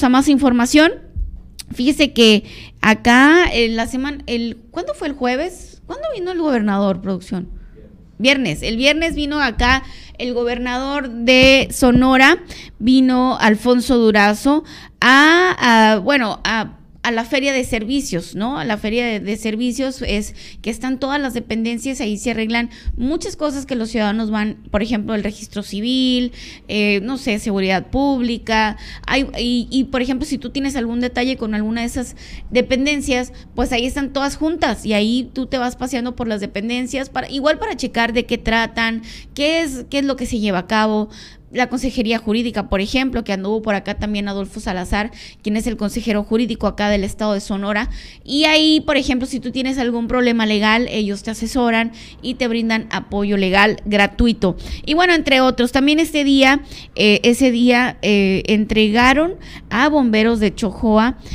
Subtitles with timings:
[0.00, 0.90] a más información.
[1.70, 2.44] Fíjese que
[2.80, 5.82] acá en la semana, el, ¿cuándo fue el jueves?
[5.84, 7.50] ¿Cuándo vino el gobernador, producción?
[8.16, 8.62] Viernes.
[8.62, 9.82] El viernes vino acá
[10.16, 12.38] el gobernador de Sonora,
[12.78, 14.64] vino Alfonso Durazo,
[15.02, 18.58] a, a bueno, a a la feria de servicios, ¿no?
[18.58, 23.34] A la feria de, servicios es que están todas las dependencias, ahí se arreglan muchas
[23.34, 26.32] cosas que los ciudadanos van, por ejemplo, el registro civil,
[26.68, 28.76] eh, no sé, seguridad pública,
[29.06, 32.14] hay, y, y, por ejemplo, si tú tienes algún detalle con alguna de esas
[32.50, 37.10] dependencias, pues ahí están todas juntas y ahí tú te vas paseando por las dependencias,
[37.10, 39.02] para, igual para checar de qué tratan,
[39.34, 41.08] qué es, qué es lo que se lleva a cabo,
[41.52, 45.10] la Consejería Jurídica, por ejemplo, que anduvo por acá también Adolfo Salazar,
[45.42, 47.90] quien es el consejero jurídico acá del estado de Sonora.
[48.24, 52.48] Y ahí, por ejemplo, si tú tienes algún problema legal, ellos te asesoran y te
[52.48, 54.56] brindan apoyo legal gratuito.
[54.86, 56.62] Y bueno, entre otros, también este día,
[56.94, 59.34] eh, ese día eh, entregaron
[59.70, 61.18] a bomberos de Chojoa